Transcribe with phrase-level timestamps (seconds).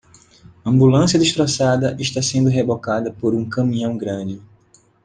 [0.65, 4.41] Ambulância destroçada está sendo rebocada por um caminhão grande.